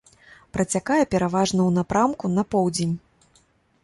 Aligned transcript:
Працякае 0.55 1.03
пераважна 1.13 1.61
ў 1.65 1.71
напрамку 1.77 2.25
на 2.39 2.43
поўдзень. 2.55 2.95